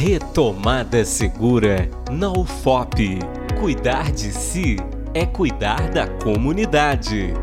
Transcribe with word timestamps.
Retomada 0.00 1.04
segura 1.04 1.90
na 2.08 2.30
UFOP. 2.30 3.18
Cuidar 3.58 4.12
de 4.12 4.30
si 4.30 4.76
é 5.12 5.26
cuidar 5.26 5.90
da 5.90 6.06
comunidade. 6.06 7.34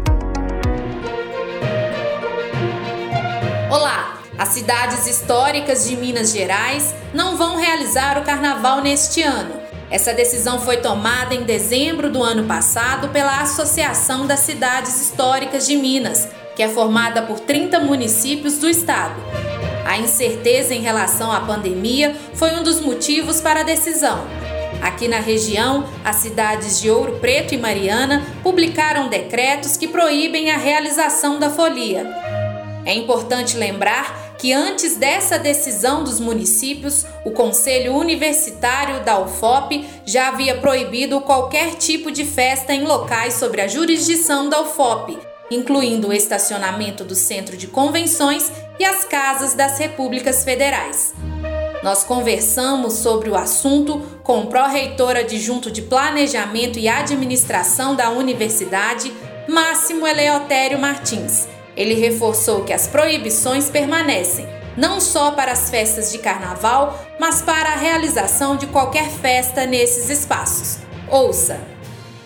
Olá! 3.70 4.22
As 4.38 4.48
cidades 4.48 5.06
históricas 5.06 5.86
de 5.86 5.98
Minas 5.98 6.32
Gerais 6.32 6.96
não 7.14 7.36
vão 7.36 7.58
realizar 7.58 8.18
o 8.18 8.24
carnaval 8.24 8.82
neste 8.82 9.22
ano. 9.22 9.60
Essa 9.92 10.14
decisão 10.14 10.62
foi 10.62 10.78
tomada 10.78 11.36
em 11.36 11.44
dezembro 11.44 12.10
do 12.10 12.24
ano 12.24 12.46
passado 12.46 13.10
pela 13.10 13.42
Associação 13.42 14.26
das 14.26 14.40
Cidades 14.40 15.02
Históricas 15.02 15.68
de 15.68 15.76
Minas, 15.76 16.30
que 16.56 16.64
é 16.64 16.70
formada 16.70 17.22
por 17.22 17.42
30 17.42 17.82
municípios 17.82 18.60
do 18.60 18.70
estado. 18.70 19.45
A 19.86 20.00
incerteza 20.00 20.74
em 20.74 20.82
relação 20.82 21.32
à 21.32 21.40
pandemia 21.42 22.16
foi 22.34 22.56
um 22.56 22.64
dos 22.64 22.82
motivos 22.82 23.40
para 23.40 23.60
a 23.60 23.64
decisão. 23.64 24.26
Aqui 24.82 25.08
na 25.08 25.20
região, 25.20 25.88
as 26.04 26.18
cidades 26.18 26.82
de 26.82 26.90
Ouro 26.90 27.20
Preto 27.20 27.54
e 27.54 27.58
Mariana 27.58 28.26
publicaram 28.42 29.08
decretos 29.08 29.78
que 29.78 29.88
proíbem 29.88 30.50
a 30.50 30.58
realização 30.58 31.40
da 31.40 31.52
folia. 31.52 32.04
É 32.84 32.94
importante 32.96 33.58
lembrar 33.58 34.36
que 34.40 34.52
antes 34.52 34.96
dessa 34.96 35.38
decisão 35.38 36.04
dos 36.04 36.20
municípios, 36.20 37.06
o 37.24 37.32
Conselho 37.32 37.96
Universitário 37.96 39.04
da 39.04 39.20
UFOP 39.20 39.88
já 40.04 40.30
havia 40.30 40.56
proibido 40.58 41.22
qualquer 41.22 41.76
tipo 41.76 42.12
de 42.12 42.26
festa 42.26 42.74
em 42.74 42.84
locais 42.84 43.36
sobre 43.36 43.62
a 43.62 43.68
jurisdição 43.68 44.50
da 44.50 44.62
UFOP, 44.62 45.18
incluindo 45.50 46.10
o 46.10 46.14
estacionamento 46.14 47.04
do 47.04 47.16
Centro 47.16 47.58
de 47.58 47.68
Convenções 47.68 48.52
e 48.80 48.86
as 48.86 49.06
casas 49.06 49.54
das 49.54 49.78
repúblicas 49.78 50.44
federais. 50.44 51.14
Nós 51.84 52.04
conversamos 52.04 52.94
sobre 52.94 53.30
o 53.30 53.36
assunto 53.36 54.00
com 54.24 54.40
o 54.40 54.48
pró-reitor 54.48 55.16
adjunto 55.16 55.70
de 55.70 55.84
Planejamento 55.84 56.80
e 56.80 56.88
Administração 56.88 57.96
da 57.96 58.10
Universidade, 58.10 59.14
Máximo 59.48 60.08
Eleotério 60.08 60.80
Martins. 60.80 61.48
Ele 61.78 61.94
reforçou 61.94 62.64
que 62.64 62.74
as 62.74 62.88
proibições 62.88 63.70
permanecem, 63.70 64.48
não 64.76 65.00
só 65.00 65.32
para 65.32 65.52
as 65.52 65.70
festas 65.70 66.12
de 66.12 66.18
carnaval, 66.18 67.00
mas 67.20 67.42
para 67.42 67.70
a 67.70 67.76
realização 67.76 68.56
de 68.56 68.66
qualquer 68.68 69.10
festa 69.10 69.66
nesses 69.66 70.10
espaços. 70.10 70.78
Ouça! 71.08 71.75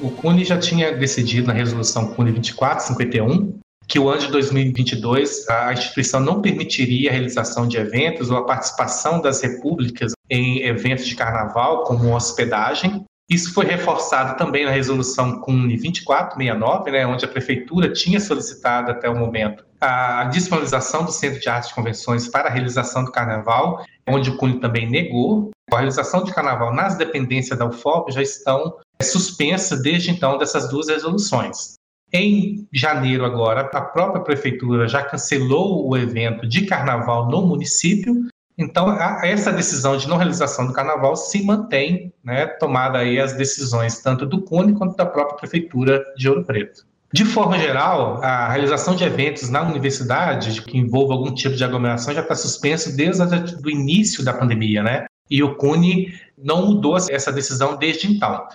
O 0.01 0.09
CUNE 0.09 0.45
já 0.45 0.57
tinha 0.57 0.95
decidido 0.95 1.47
na 1.47 1.53
resolução 1.53 2.13
CUNE 2.13 2.31
2451 2.31 3.59
que 3.85 3.99
o 3.99 4.07
ano 4.07 4.21
de 4.21 4.27
2022 4.31 5.49
a 5.49 5.73
instituição 5.73 6.19
não 6.19 6.41
permitiria 6.41 7.09
a 7.09 7.13
realização 7.13 7.67
de 7.67 7.77
eventos 7.77 8.29
ou 8.29 8.37
a 8.37 8.45
participação 8.45 9.19
das 9.19 9.41
repúblicas 9.41 10.13
em 10.29 10.61
eventos 10.61 11.07
de 11.07 11.15
carnaval, 11.15 11.83
como 11.83 12.15
hospedagem. 12.15 13.03
Isso 13.27 13.53
foi 13.53 13.65
reforçado 13.65 14.37
também 14.37 14.63
na 14.63 14.71
resolução 14.71 15.39
CUNE 15.41 15.75
2469, 15.75 16.91
né, 16.91 17.05
onde 17.05 17.25
a 17.25 17.27
prefeitura 17.27 17.91
tinha 17.91 18.19
solicitado 18.19 18.91
até 18.91 19.09
o 19.09 19.17
momento 19.17 19.65
a 19.81 20.25
disponibilização 20.25 21.05
do 21.05 21.11
Centro 21.11 21.39
de 21.39 21.47
Artes 21.47 21.69
e 21.69 21.73
Convenções 21.73 22.27
para 22.27 22.49
a 22.49 22.51
realização 22.51 23.03
do 23.03 23.11
carnaval, 23.11 23.83
onde 24.07 24.29
o 24.29 24.37
CUNE 24.37 24.59
também 24.59 24.89
negou. 24.89 25.51
A 25.71 25.77
realização 25.77 26.23
de 26.23 26.33
carnaval 26.33 26.73
nas 26.73 26.97
dependências 26.97 27.57
da 27.57 27.65
UFOP 27.65 28.11
já 28.11 28.21
estão 28.21 28.75
suspensa 29.03 29.77
desde 29.77 30.11
então 30.11 30.37
dessas 30.37 30.69
duas 30.69 30.87
resoluções. 30.87 31.75
Em 32.11 32.67
janeiro 32.73 33.23
agora, 33.23 33.61
a 33.61 33.81
própria 33.81 34.23
prefeitura 34.23 34.87
já 34.87 35.03
cancelou 35.03 35.87
o 35.87 35.95
evento 35.95 36.47
de 36.47 36.65
carnaval 36.65 37.29
no 37.29 37.45
município. 37.45 38.27
Então, 38.57 38.91
essa 39.23 39.51
decisão 39.51 39.95
de 39.95 40.07
não 40.07 40.17
realização 40.17 40.67
do 40.67 40.73
carnaval 40.73 41.15
se 41.15 41.43
mantém, 41.43 42.11
né, 42.23 42.45
tomada 42.45 42.97
aí 42.97 43.19
as 43.19 43.33
decisões 43.33 44.01
tanto 44.01 44.25
do 44.25 44.41
CUNE 44.41 44.73
quanto 44.73 44.97
da 44.97 45.05
própria 45.05 45.37
prefeitura 45.37 46.03
de 46.17 46.27
Ouro 46.27 46.43
Preto. 46.43 46.85
De 47.13 47.25
forma 47.25 47.57
geral, 47.57 48.21
a 48.23 48.49
realização 48.49 48.95
de 48.95 49.03
eventos 49.03 49.49
na 49.49 49.63
universidade 49.63 50.61
que 50.61 50.77
envolva 50.77 51.13
algum 51.13 51.33
tipo 51.33 51.55
de 51.55 51.63
aglomeração 51.63 52.13
já 52.13 52.21
está 52.21 52.35
suspenso 52.35 52.95
desde 52.95 53.23
o 53.23 53.69
início 53.69 54.23
da 54.23 54.33
pandemia, 54.33 54.83
né? 54.83 55.05
E 55.29 55.41
o 55.41 55.55
CUNE 55.55 56.13
não 56.37 56.67
mudou 56.67 56.97
essa 56.97 57.31
decisão 57.31 57.77
desde 57.77 58.11
então. 58.11 58.47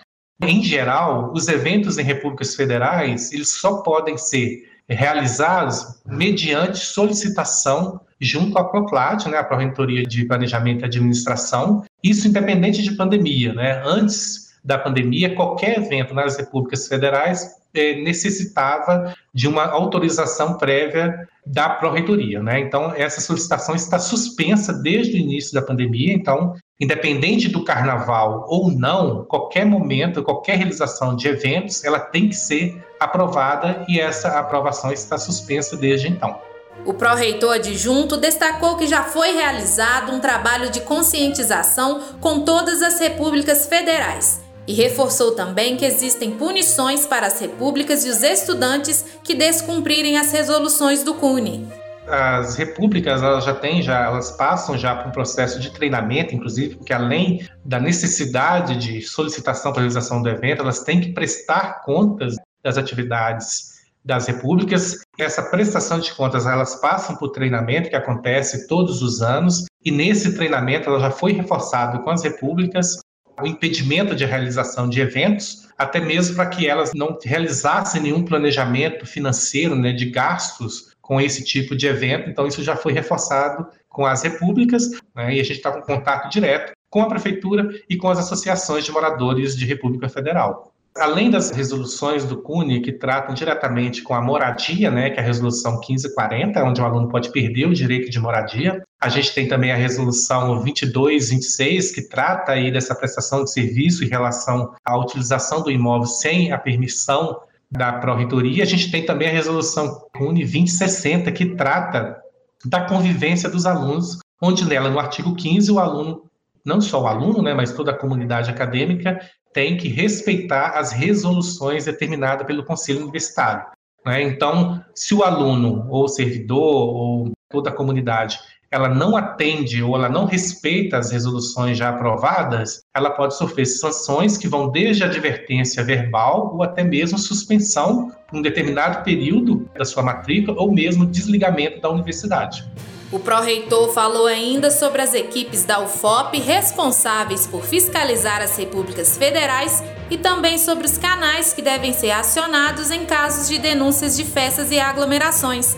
Em 0.43 0.63
geral, 0.63 1.33
os 1.33 1.49
eventos 1.49 1.97
em 1.97 2.03
repúblicas 2.03 2.55
federais, 2.55 3.33
eles 3.33 3.51
só 3.51 3.83
podem 3.83 4.19
ser 4.19 4.69
realizados 4.89 6.03
mediante 6.05 6.79
solicitação 6.79 8.01
junto 8.21 8.59
à 8.59 8.65
Proplat, 8.65 9.27
né, 9.27 9.39
a 9.39 9.45
Proventoria 9.45 10.03
de 10.03 10.25
Planejamento 10.25 10.83
e 10.83 10.85
Administração, 10.85 11.85
isso 12.03 12.29
independente 12.29 12.83
de 12.83 12.93
pandemia, 12.93 13.53
né? 13.55 13.83
Antes 13.85 14.44
da 14.65 14.79
pandemia, 14.79 15.35
qualquer 15.35 15.79
evento 15.79 16.15
nas 16.15 16.37
repúblicas 16.39 16.89
federais 16.89 17.57
eh, 17.75 17.97
necessitava 17.97 19.15
de 19.33 19.47
uma 19.47 19.65
autorização 19.65 20.57
prévia 20.57 21.29
da 21.45 21.69
Pró-Reitoria. 21.69 22.43
Né? 22.43 22.61
Então, 22.61 22.93
essa 22.97 23.21
solicitação 23.21 23.75
está 23.75 23.99
suspensa 23.99 24.73
desde 24.73 25.15
o 25.15 25.19
início 25.19 25.53
da 25.53 25.61
pandemia. 25.61 26.15
Então, 26.15 26.55
independente 26.81 27.49
do 27.49 27.63
carnaval 27.63 28.47
ou 28.49 28.71
não, 28.71 29.25
qualquer 29.25 29.67
momento, 29.67 30.23
qualquer 30.23 30.57
realização 30.57 31.15
de 31.15 31.29
eventos, 31.29 31.85
ela 31.85 32.01
tem 32.01 32.29
que 32.29 32.37
ser 32.37 32.83
aprovada 32.99 33.85
e 33.87 34.01
essa 34.01 34.39
aprovação 34.39 34.91
está 34.91 35.19
suspensa 35.19 35.77
desde 35.77 36.09
então. 36.09 36.39
O 36.87 36.95
pró-reitor 36.95 37.55
adjunto 37.55 38.17
destacou 38.17 38.77
que 38.77 38.87
já 38.87 39.05
foi 39.05 39.33
realizado 39.33 40.13
um 40.13 40.21
trabalho 40.21 40.71
de 40.71 40.81
conscientização 40.81 42.01
com 42.21 42.41
todas 42.41 42.83
as 42.83 42.99
repúblicas 42.99 43.67
federais 43.67 44.44
e 44.67 44.73
reforçou 44.73 45.33
também 45.33 45.77
que 45.77 45.85
existem 45.85 46.33
punições 46.33 47.07
para 47.07 47.27
as 47.27 47.39
repúblicas 47.41 48.05
e 48.05 48.09
os 48.09 48.23
estudantes 48.23 49.05
que 49.23 49.35
descumprirem 49.35 50.17
as 50.19 50.33
resoluções 50.33 51.03
do 51.03 51.15
CUNE. 51.15 51.67
As 52.07 52.57
repúblicas 52.57 53.23
elas 53.23 53.45
já 53.45 53.55
têm, 53.55 53.81
já, 53.81 54.05
elas 54.05 54.33
passam 54.33 54.77
já 54.77 54.95
por 54.95 55.09
um 55.09 55.13
processo 55.13 55.59
de 55.59 55.71
treinamento, 55.71 56.35
inclusive, 56.35 56.77
porque 56.77 56.93
além 56.93 57.47
da 57.65 57.81
necessidade 57.81 58.77
de 58.77 59.01
solicitação 59.01 59.73
para 59.73 59.81
realização 59.81 60.21
do 60.21 60.29
evento, 60.29 60.61
elas 60.61 60.81
têm 60.81 61.01
que 61.01 61.13
prestar 61.13 61.83
contas 61.83 62.37
das 62.63 62.77
atividades 62.77 63.75
das 64.05 64.27
repúblicas. 64.27 64.99
Essa 65.19 65.43
prestação 65.43 65.99
de 65.99 66.13
contas, 66.13 66.45
elas 66.45 66.75
passam 66.77 67.17
por 67.17 67.31
treinamento 67.31 67.89
que 67.89 67.97
acontece 67.97 68.67
todos 68.67 69.01
os 69.01 69.23
anos, 69.23 69.65
e 69.83 69.91
nesse 69.91 70.35
treinamento 70.35 70.91
ela 70.91 71.01
já 71.01 71.11
foi 71.11 71.33
reforçado 71.33 72.01
com 72.01 72.11
as 72.11 72.23
repúblicas 72.23 72.99
o 73.41 73.47
impedimento 73.47 74.15
de 74.15 74.25
realização 74.25 74.89
de 74.89 75.01
eventos, 75.01 75.69
até 75.77 76.01
mesmo 76.01 76.37
para 76.37 76.47
que 76.47 76.67
elas 76.67 76.93
não 76.95 77.19
realizassem 77.23 78.03
nenhum 78.03 78.25
planejamento 78.25 79.07
financeiro 79.07 79.75
né, 79.75 79.93
de 79.93 80.07
gastos 80.07 80.95
com 81.01 81.21
esse 81.21 81.45
tipo 81.45 81.77
de 81.77 81.87
evento. 81.87 82.31
Então, 82.31 82.47
isso 82.47 82.63
já 82.63 82.77
foi 82.77 82.93
reforçado 82.93 83.67
com 83.89 84.07
as 84.07 84.23
repúblicas, 84.23 84.91
né, 85.15 85.35
e 85.35 85.41
a 85.41 85.45
gente 85.45 85.57
está 85.57 85.71
com 85.73 85.83
contato 85.83 86.31
direto 86.31 86.73
com 86.89 87.03
a 87.03 87.09
prefeitura 87.09 87.69
e 87.91 87.97
com 87.97 88.09
as 88.09 88.19
associações 88.19 88.85
de 88.85 88.93
moradores 88.93 89.57
de 89.57 89.67
República 89.67 90.09
Federal. 90.09 90.74
Além 90.97 91.29
das 91.29 91.51
resoluções 91.51 92.25
do 92.25 92.41
CUNE 92.41 92.81
que 92.81 92.93
tratam 92.93 93.35
diretamente 93.35 94.01
com 94.03 94.15
a 94.15 94.23
moradia, 94.23 94.93
né, 94.93 95.11
que 95.11 95.19
é 95.19 95.23
a 95.23 95.27
resolução 95.27 95.73
1540, 95.81 96.63
onde 96.63 96.81
o 96.81 96.85
aluno 96.85 97.09
pode 97.09 97.33
perder 97.33 97.67
o 97.67 97.75
direito 97.75 98.09
de 98.09 98.21
moradia, 98.21 98.81
a 99.01 99.09
gente 99.09 99.35
tem 99.35 99.49
também 99.49 99.73
a 99.73 99.77
resolução 99.77 100.55
2226, 100.55 101.91
que 101.91 102.03
trata 102.03 102.53
aí 102.53 102.71
dessa 102.71 102.95
prestação 102.95 103.43
de 103.43 103.53
serviço 103.53 104.05
em 104.05 104.09
relação 104.09 104.73
à 104.85 104.97
utilização 104.97 105.63
do 105.63 105.71
imóvel 105.71 106.07
sem 106.07 106.53
a 106.53 106.59
permissão 106.59 107.41
da 107.69 107.95
Pró-Reitoria. 107.95 108.63
A 108.63 108.67
gente 108.67 108.89
tem 108.89 109.05
também 109.05 109.29
a 109.29 109.33
resolução 109.33 110.07
CUNE 110.17 110.45
2060, 110.45 111.33
que 111.33 111.57
trata 111.57 112.17
da 112.65 112.83
convivência 112.83 113.51
dos 113.51 113.67
alunos, 113.67 114.21
onde 114.41 114.65
nela, 114.65 114.89
no 114.89 115.01
artigo 115.01 115.35
15, 115.35 115.73
o 115.73 115.81
aluno, 115.81 116.31
não 116.65 116.81
só 116.81 117.03
o 117.03 117.07
aluno, 117.09 117.43
né, 117.43 117.53
mas 117.53 117.73
toda 117.73 117.91
a 117.91 117.99
comunidade 117.99 118.49
acadêmica, 118.49 119.19
tem 119.55 119.77
que 119.77 119.89
respeitar 119.89 120.73
as 120.77 120.93
resoluções 120.93 121.87
determinadas 121.87 122.47
pelo 122.47 122.65
Conselho 122.65 123.01
Universitário. 123.01 123.65
Né? 124.05 124.23
Então, 124.23 124.85
se 124.95 125.15
o 125.15 125.23
aluno, 125.23 125.87
ou 125.89 126.05
o 126.05 126.09
servidor, 126.09 126.61
ou 126.61 127.33
toda 127.49 127.71
a 127.71 127.73
comunidade, 127.73 128.39
ela 128.71 128.89
não 128.89 129.17
atende 129.17 129.81
ou 129.81 129.95
ela 129.95 130.09
não 130.09 130.25
respeita 130.25 130.99
as 130.99 131.13
resoluções 131.13 131.79
já 131.79 131.91
aprovadas, 131.91 132.83
ela 132.93 133.11
pode 133.11 133.37
sofrer 133.37 133.67
sanções 133.67 134.37
que 134.37 134.49
vão 134.49 134.69
desde 134.69 135.05
advertência 135.05 135.85
verbal 135.85 136.53
ou 136.53 136.63
até 136.65 136.83
mesmo 136.83 137.17
suspensão 137.17 138.11
por 138.27 138.37
um 138.37 138.43
determinado 138.43 139.05
período 139.05 139.71
da 139.79 139.85
sua 139.85 140.03
matrícula 140.03 140.61
ou 140.61 140.73
mesmo 140.73 141.07
desligamento 141.07 141.81
da 141.81 141.89
universidade. 141.89 142.69
O 143.13 143.19
pró-reitor 143.19 143.93
falou 143.93 144.27
ainda 144.27 144.71
sobre 144.71 145.01
as 145.01 145.15
equipes 145.15 145.65
da 145.65 145.81
UFOP 145.81 146.39
responsáveis 146.41 147.47
por 147.47 147.65
fiscalizar 147.65 148.43
as 148.43 148.57
repúblicas 148.57 149.17
federais 149.17 149.83
e 150.11 150.17
também 150.17 150.59
sobre 150.59 150.87
os 150.87 150.99
canais 150.99 151.53
que 151.53 151.63
devem 151.63 151.93
ser 151.93 152.11
acionados 152.11 152.91
em 152.91 153.05
casos 153.05 153.49
de 153.49 153.59
denúncias 153.59 154.17
de 154.17 154.25
festas 154.25 154.71
e 154.71 154.81
aglomerações. 154.81 155.77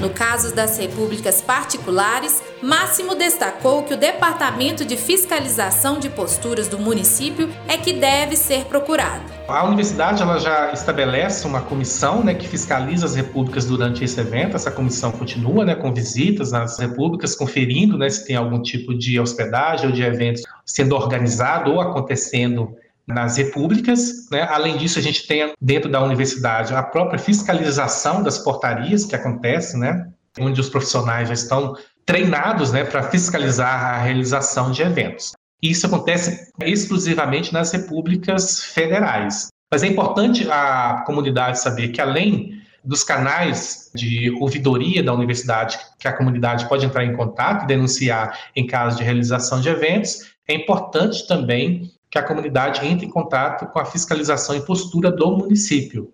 No 0.00 0.10
caso 0.10 0.54
das 0.54 0.76
repúblicas 0.76 1.40
particulares, 1.40 2.42
Máximo 2.62 3.14
destacou 3.14 3.82
que 3.82 3.94
o 3.94 3.96
Departamento 3.96 4.84
de 4.84 4.94
Fiscalização 4.94 5.98
de 5.98 6.10
Posturas 6.10 6.68
do 6.68 6.78
município 6.78 7.48
é 7.66 7.78
que 7.78 7.94
deve 7.94 8.36
ser 8.36 8.66
procurado. 8.66 9.24
A 9.48 9.64
universidade 9.64 10.22
ela 10.22 10.38
já 10.38 10.70
estabelece 10.72 11.46
uma 11.46 11.62
comissão 11.62 12.22
né, 12.22 12.34
que 12.34 12.46
fiscaliza 12.46 13.06
as 13.06 13.14
repúblicas 13.14 13.64
durante 13.64 14.04
esse 14.04 14.20
evento. 14.20 14.56
Essa 14.56 14.70
comissão 14.70 15.10
continua 15.10 15.64
né, 15.64 15.74
com 15.74 15.94
visitas 15.94 16.52
às 16.52 16.78
repúblicas, 16.78 17.34
conferindo 17.34 17.96
né, 17.96 18.10
se 18.10 18.26
tem 18.26 18.36
algum 18.36 18.60
tipo 18.60 18.92
de 18.92 19.18
hospedagem 19.18 19.86
ou 19.86 19.92
de 19.92 20.02
eventos 20.02 20.42
sendo 20.64 20.94
organizado 20.94 21.72
ou 21.72 21.80
acontecendo 21.80 22.76
nas 23.06 23.36
repúblicas. 23.36 24.28
Né? 24.30 24.42
Além 24.42 24.76
disso, 24.76 24.98
a 24.98 25.02
gente 25.02 25.26
tem 25.26 25.52
dentro 25.60 25.90
da 25.90 26.02
universidade 26.02 26.74
a 26.74 26.82
própria 26.82 27.18
fiscalização 27.18 28.22
das 28.22 28.38
portarias 28.38 29.04
que 29.04 29.14
acontece, 29.14 29.78
né? 29.78 30.08
onde 30.38 30.60
os 30.60 30.68
profissionais 30.68 31.28
já 31.28 31.34
estão 31.34 31.76
treinados 32.04 32.72
né, 32.72 32.84
para 32.84 33.02
fiscalizar 33.04 33.84
a 33.84 33.98
realização 33.98 34.70
de 34.70 34.82
eventos. 34.82 35.32
Isso 35.62 35.86
acontece 35.86 36.52
exclusivamente 36.60 37.52
nas 37.52 37.72
repúblicas 37.72 38.62
federais. 38.62 39.48
Mas 39.72 39.82
é 39.82 39.88
importante 39.88 40.48
a 40.48 41.02
comunidade 41.04 41.58
saber 41.58 41.88
que, 41.88 42.00
além 42.00 42.62
dos 42.84 43.02
canais 43.02 43.90
de 43.94 44.30
ouvidoria 44.40 45.02
da 45.02 45.12
universidade, 45.12 45.78
que 45.98 46.06
a 46.06 46.12
comunidade 46.12 46.68
pode 46.68 46.86
entrar 46.86 47.04
em 47.04 47.16
contato 47.16 47.64
e 47.64 47.66
denunciar 47.66 48.38
em 48.54 48.66
caso 48.66 48.98
de 48.98 49.02
realização 49.02 49.60
de 49.60 49.68
eventos, 49.68 50.30
é 50.48 50.54
importante 50.54 51.26
também 51.26 51.90
que 52.16 52.18
a 52.18 52.22
comunidade 52.22 52.86
entre 52.86 53.06
em 53.06 53.10
contato 53.10 53.66
com 53.66 53.78
a 53.78 53.84
fiscalização 53.84 54.56
e 54.56 54.60
postura 54.60 55.10
do 55.10 55.36
município. 55.36 56.12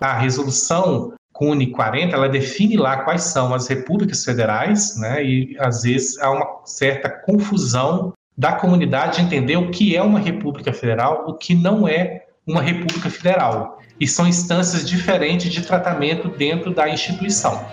A 0.00 0.14
resolução 0.14 1.12
CUNE 1.32 1.70
40, 1.70 2.14
ela 2.14 2.28
define 2.28 2.76
lá 2.76 3.04
quais 3.04 3.24
são 3.24 3.54
as 3.54 3.66
repúblicas 3.68 4.24
federais, 4.24 4.96
né, 4.98 5.24
e 5.24 5.56
às 5.58 5.82
vezes 5.82 6.18
há 6.18 6.30
uma 6.30 6.60
certa 6.64 7.08
confusão 7.08 8.12
da 8.36 8.52
comunidade 8.52 9.16
de 9.16 9.22
entender 9.22 9.56
o 9.56 9.70
que 9.70 9.94
é 9.94 10.02
uma 10.02 10.18
república 10.18 10.72
federal, 10.72 11.24
o 11.28 11.34
que 11.34 11.54
não 11.54 11.86
é 11.86 12.24
uma 12.46 12.62
república 12.62 13.10
federal. 13.10 13.78
E 14.00 14.08
são 14.08 14.26
instâncias 14.26 14.88
diferentes 14.88 15.52
de 15.52 15.62
tratamento 15.62 16.28
dentro 16.28 16.72
da 16.72 16.88
instituição. 16.88 17.64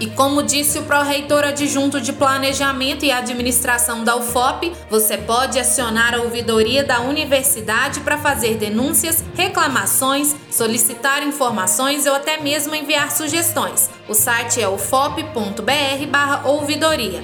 E 0.00 0.08
como 0.08 0.42
disse 0.42 0.78
o 0.78 0.82
pró-reitor 0.82 1.44
adjunto 1.44 2.00
de 2.00 2.12
Planejamento 2.12 3.04
e 3.04 3.12
Administração 3.12 4.02
da 4.02 4.16
UFOP, 4.16 4.72
você 4.90 5.16
pode 5.16 5.56
acionar 5.58 6.14
a 6.14 6.22
ouvidoria 6.22 6.82
da 6.82 6.98
universidade 7.00 8.00
para 8.00 8.18
fazer 8.18 8.56
denúncias, 8.56 9.24
reclamações, 9.34 10.34
solicitar 10.50 11.22
informações 11.22 12.06
ou 12.06 12.14
até 12.14 12.40
mesmo 12.40 12.74
enviar 12.74 13.12
sugestões. 13.12 13.88
O 14.08 14.14
site 14.14 14.60
é 14.60 14.68
ufop.br/ouvidoria. 14.68 17.22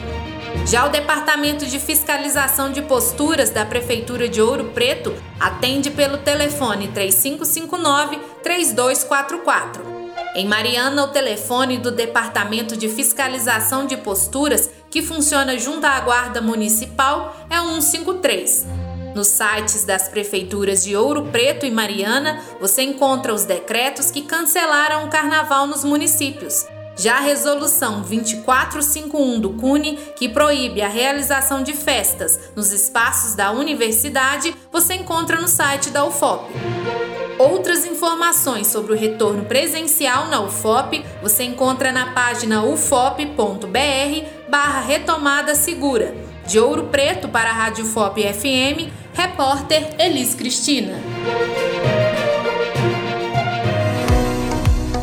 Já 0.67 0.87
o 0.87 0.91
Departamento 0.91 1.65
de 1.67 1.79
Fiscalização 1.79 2.73
de 2.73 2.83
Posturas 2.83 3.51
da 3.51 3.65
Prefeitura 3.65 4.29
de 4.29 4.43
Ouro 4.43 4.65
Preto 4.75 5.15
atende 5.39 5.91
pelo 5.91 6.19
telefone 6.19 6.89
3559 6.89 8.19
3244. 8.43 10.00
Em 10.41 10.47
Mariana, 10.47 11.05
o 11.05 11.09
telefone 11.09 11.77
do 11.77 11.91
Departamento 11.91 12.75
de 12.75 12.89
Fiscalização 12.89 13.85
de 13.85 13.99
Posturas, 13.99 14.71
que 14.91 15.03
funciona 15.03 15.59
junto 15.59 15.85
à 15.85 16.01
Guarda 16.01 16.41
Municipal, 16.41 17.37
é 17.51 17.59
153. 17.61 18.67
Nos 19.15 19.27
sites 19.27 19.85
das 19.85 20.09
prefeituras 20.09 20.83
de 20.83 20.97
Ouro 20.97 21.27
Preto 21.27 21.67
e 21.67 21.71
Mariana, 21.71 22.41
você 22.59 22.81
encontra 22.81 23.35
os 23.35 23.45
decretos 23.45 24.11
que 24.11 24.23
cancelaram 24.23 25.05
o 25.05 25.11
carnaval 25.11 25.67
nos 25.67 25.85
municípios. 25.85 26.65
Já 26.97 27.19
a 27.19 27.21
resolução 27.21 28.01
2451 28.01 29.41
do 29.41 29.51
CUNE, 29.51 29.99
que 30.17 30.27
proíbe 30.27 30.81
a 30.81 30.89
realização 30.89 31.63
de 31.63 31.75
festas 31.75 32.41
nos 32.57 32.73
espaços 32.73 33.35
da 33.35 33.51
universidade, 33.51 34.57
você 34.73 34.95
encontra 34.95 35.39
no 35.39 35.49
site 35.49 35.91
da 35.91 36.03
UFOP. 36.03 36.51
Outras 37.71 37.87
informações 37.87 38.67
sobre 38.67 38.93
o 38.93 38.97
retorno 38.97 39.45
presencial 39.45 40.27
na 40.27 40.41
UFOP 40.41 41.05
você 41.23 41.45
encontra 41.45 41.93
na 41.93 42.11
página 42.11 42.65
ufop.br 42.65 43.29
barra 44.49 44.81
retomada 44.81 45.55
segura. 45.55 46.13
De 46.45 46.59
Ouro 46.59 46.87
Preto 46.87 47.29
para 47.29 47.51
a 47.51 47.53
Rádio 47.53 47.85
FOP 47.85 48.25
FM, 48.25 48.91
repórter 49.15 49.95
Elis 50.01 50.35
Cristina. 50.35 50.95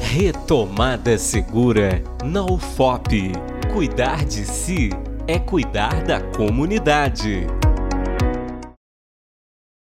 Retomada 0.01 1.17
segura 1.17 2.03
na 2.21 2.43
UFOP. 2.43 3.31
Cuidar 3.71 4.25
de 4.25 4.45
si 4.45 4.89
é 5.25 5.39
cuidar 5.39 6.03
da 6.03 6.19
comunidade. 6.19 7.47